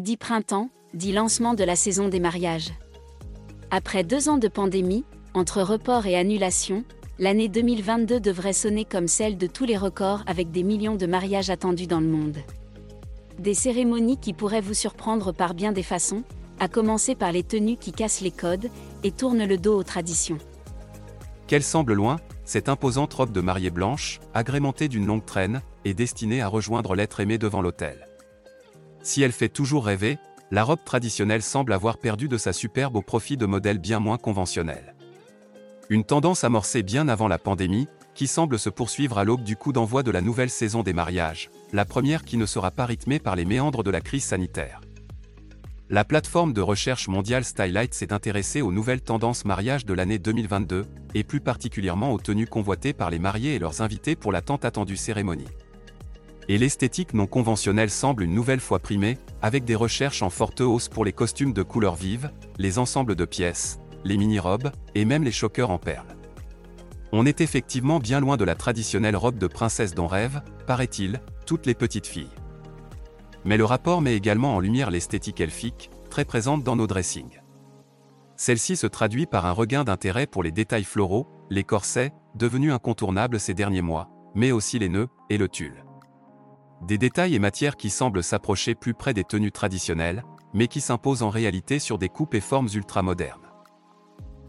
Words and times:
Dit 0.00 0.18
printemps, 0.18 0.68
dit 0.92 1.12
lancement 1.12 1.54
de 1.54 1.64
la 1.64 1.74
saison 1.74 2.08
des 2.08 2.20
mariages. 2.20 2.72
Après 3.70 4.04
deux 4.04 4.28
ans 4.28 4.36
de 4.36 4.46
pandémie, 4.46 5.04
entre 5.32 5.62
reports 5.62 6.06
et 6.06 6.16
annulations, 6.16 6.84
l'année 7.18 7.48
2022 7.48 8.20
devrait 8.20 8.52
sonner 8.52 8.84
comme 8.84 9.08
celle 9.08 9.38
de 9.38 9.46
tous 9.46 9.64
les 9.64 9.76
records 9.76 10.22
avec 10.26 10.50
des 10.50 10.62
millions 10.62 10.96
de 10.96 11.06
mariages 11.06 11.48
attendus 11.48 11.86
dans 11.86 12.00
le 12.00 12.08
monde. 12.08 12.36
Des 13.38 13.54
cérémonies 13.54 14.18
qui 14.18 14.34
pourraient 14.34 14.60
vous 14.60 14.74
surprendre 14.74 15.32
par 15.32 15.54
bien 15.54 15.72
des 15.72 15.82
façons, 15.82 16.24
à 16.60 16.68
commencer 16.68 17.14
par 17.14 17.32
les 17.32 17.42
tenues 17.42 17.78
qui 17.78 17.92
cassent 17.92 18.20
les 18.20 18.30
codes 18.30 18.68
et 19.02 19.12
tournent 19.12 19.46
le 19.46 19.56
dos 19.56 19.78
aux 19.78 19.82
traditions. 19.82 20.38
Qu'elle 21.46 21.64
semble 21.64 21.94
loin, 21.94 22.16
cette 22.44 22.68
imposante 22.68 23.14
robe 23.14 23.32
de 23.32 23.40
mariée 23.40 23.70
blanche, 23.70 24.20
agrémentée 24.34 24.88
d'une 24.88 25.06
longue 25.06 25.24
traîne, 25.24 25.62
est 25.84 25.94
destinée 25.94 26.42
à 26.42 26.48
rejoindre 26.48 26.94
l'être 26.94 27.20
aimé 27.20 27.38
devant 27.38 27.62
l'autel. 27.62 28.06
Si 29.06 29.22
elle 29.22 29.30
fait 29.30 29.48
toujours 29.48 29.86
rêver, 29.86 30.18
la 30.50 30.64
robe 30.64 30.82
traditionnelle 30.84 31.40
semble 31.40 31.72
avoir 31.72 31.96
perdu 31.96 32.26
de 32.26 32.36
sa 32.36 32.52
superbe 32.52 32.96
au 32.96 33.02
profit 33.02 33.36
de 33.36 33.46
modèles 33.46 33.78
bien 33.78 34.00
moins 34.00 34.18
conventionnels. 34.18 34.96
Une 35.88 36.02
tendance 36.02 36.42
amorcée 36.42 36.82
bien 36.82 37.06
avant 37.06 37.28
la 37.28 37.38
pandémie, 37.38 37.86
qui 38.16 38.26
semble 38.26 38.58
se 38.58 38.68
poursuivre 38.68 39.18
à 39.18 39.22
l'aube 39.22 39.44
du 39.44 39.54
coup 39.54 39.72
d'envoi 39.72 40.02
de 40.02 40.10
la 40.10 40.22
nouvelle 40.22 40.50
saison 40.50 40.82
des 40.82 40.92
mariages, 40.92 41.50
la 41.72 41.84
première 41.84 42.24
qui 42.24 42.36
ne 42.36 42.46
sera 42.46 42.72
pas 42.72 42.84
rythmée 42.84 43.20
par 43.20 43.36
les 43.36 43.44
méandres 43.44 43.84
de 43.84 43.92
la 43.92 44.00
crise 44.00 44.24
sanitaire. 44.24 44.80
La 45.88 46.04
plateforme 46.04 46.52
de 46.52 46.60
recherche 46.60 47.06
mondiale 47.06 47.44
Stylight 47.44 47.94
s'est 47.94 48.12
intéressée 48.12 48.60
aux 48.60 48.72
nouvelles 48.72 49.02
tendances 49.02 49.44
mariage 49.44 49.86
de 49.86 49.94
l'année 49.94 50.18
2022, 50.18 50.84
et 51.14 51.22
plus 51.22 51.40
particulièrement 51.40 52.12
aux 52.12 52.18
tenues 52.18 52.48
convoitées 52.48 52.92
par 52.92 53.10
les 53.10 53.20
mariés 53.20 53.54
et 53.54 53.60
leurs 53.60 53.82
invités 53.82 54.16
pour 54.16 54.32
la 54.32 54.42
tant 54.42 54.56
attendue 54.56 54.96
cérémonie. 54.96 55.46
Et 56.48 56.58
l'esthétique 56.58 57.14
non 57.14 57.26
conventionnelle 57.26 57.90
semble 57.90 58.22
une 58.22 58.34
nouvelle 58.34 58.60
fois 58.60 58.78
primée, 58.78 59.18
avec 59.42 59.64
des 59.64 59.74
recherches 59.74 60.22
en 60.22 60.30
forte 60.30 60.60
hausse 60.60 60.88
pour 60.88 61.04
les 61.04 61.12
costumes 61.12 61.52
de 61.52 61.62
couleurs 61.62 61.96
vives, 61.96 62.30
les 62.58 62.78
ensembles 62.78 63.16
de 63.16 63.24
pièces, 63.24 63.80
les 64.04 64.16
mini-robes, 64.16 64.70
et 64.94 65.04
même 65.04 65.24
les 65.24 65.32
choqueurs 65.32 65.70
en 65.70 65.78
perles. 65.78 66.16
On 67.12 67.26
est 67.26 67.40
effectivement 67.40 67.98
bien 67.98 68.20
loin 68.20 68.36
de 68.36 68.44
la 68.44 68.54
traditionnelle 68.54 69.16
robe 69.16 69.38
de 69.38 69.46
princesse 69.46 69.94
dont 69.94 70.06
rêvent, 70.06 70.42
paraît-il, 70.66 71.20
toutes 71.46 71.66
les 71.66 71.74
petites 71.74 72.06
filles 72.06 72.30
mais 73.46 73.56
le 73.56 73.64
rapport 73.64 74.02
met 74.02 74.16
également 74.16 74.56
en 74.56 74.60
lumière 74.60 74.90
l'esthétique 74.90 75.40
elfique, 75.40 75.90
très 76.10 76.24
présente 76.24 76.64
dans 76.64 76.76
nos 76.76 76.88
dressings. 76.88 77.40
Celle-ci 78.34 78.76
se 78.76 78.88
traduit 78.88 79.24
par 79.24 79.46
un 79.46 79.52
regain 79.52 79.84
d'intérêt 79.84 80.26
pour 80.26 80.42
les 80.42 80.50
détails 80.50 80.84
floraux, 80.84 81.28
les 81.48 81.64
corsets, 81.64 82.12
devenus 82.34 82.72
incontournables 82.72 83.40
ces 83.40 83.54
derniers 83.54 83.82
mois, 83.82 84.10
mais 84.34 84.50
aussi 84.50 84.78
les 84.80 84.88
nœuds 84.88 85.08
et 85.30 85.38
le 85.38 85.48
tulle. 85.48 85.85
Des 86.86 86.98
détails 86.98 87.34
et 87.34 87.40
matières 87.40 87.76
qui 87.76 87.90
semblent 87.90 88.22
s'approcher 88.22 88.76
plus 88.76 88.94
près 88.94 89.12
des 89.12 89.24
tenues 89.24 89.50
traditionnelles, 89.50 90.22
mais 90.54 90.68
qui 90.68 90.80
s'imposent 90.80 91.24
en 91.24 91.30
réalité 91.30 91.80
sur 91.80 91.98
des 91.98 92.08
coupes 92.08 92.34
et 92.34 92.40
formes 92.40 92.68
ultra-modernes. 92.72 93.40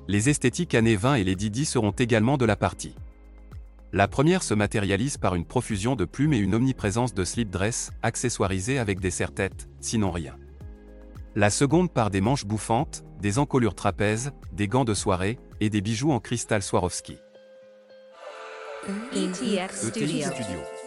Les 0.08 0.30
esthétiques 0.30 0.76
années 0.76 0.96
20 0.96 1.16
et 1.16 1.24
les 1.24 1.36
Didi 1.36 1.66
seront 1.66 1.92
également 1.92 2.38
de 2.38 2.46
la 2.46 2.56
partie. 2.56 2.96
La 3.92 4.08
première 4.08 4.44
se 4.44 4.54
matérialise 4.54 5.18
par 5.18 5.34
une 5.34 5.46
profusion 5.46 5.96
de 5.96 6.06
plumes 6.06 6.34
et 6.34 6.38
une 6.38 6.54
omniprésence 6.54 7.16
de 7.16 7.24
slip 7.24 7.50
dress, 7.50 7.90
accessoirisés 8.04 8.78
avec 8.78 9.00
des 9.00 9.12
serre-têtes, 9.12 9.68
sinon 9.80 10.12
rien. 10.12 10.36
La 11.36 11.50
seconde 11.50 11.92
par 11.92 12.12
des 12.12 12.22
manches 12.22 12.46
bouffantes, 12.46 13.04
des 13.20 13.40
encolures 13.40 13.76
trapèzes, 13.76 14.32
des 14.54 14.68
gants 14.68 14.86
de 14.86 14.94
soirée, 14.94 15.40
et 15.60 15.72
des 15.72 15.82
bijoux 15.82 16.12
en 16.12 16.20
cristal 16.20 16.62
Swarovski. 16.62 17.18